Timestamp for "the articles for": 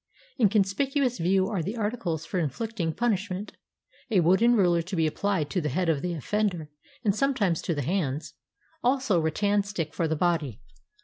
1.61-2.39